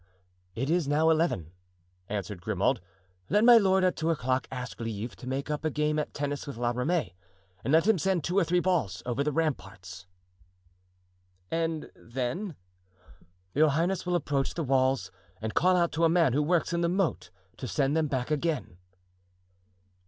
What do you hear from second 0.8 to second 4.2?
now eleven," answered Grimaud. "Let my lord at two